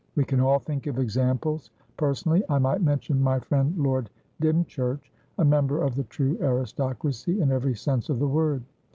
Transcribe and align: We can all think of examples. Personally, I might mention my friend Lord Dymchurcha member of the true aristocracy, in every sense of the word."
We 0.15 0.23
can 0.25 0.39
all 0.39 0.57
think 0.57 0.87
of 0.87 0.97
examples. 0.97 1.69
Personally, 1.95 2.41
I 2.49 2.57
might 2.57 2.81
mention 2.81 3.21
my 3.21 3.37
friend 3.37 3.75
Lord 3.77 4.09
Dymchurcha 4.41 5.01
member 5.45 5.83
of 5.83 5.93
the 5.93 6.05
true 6.05 6.39
aristocracy, 6.41 7.39
in 7.39 7.51
every 7.51 7.75
sense 7.75 8.09
of 8.09 8.17
the 8.17 8.27
word." 8.27 8.63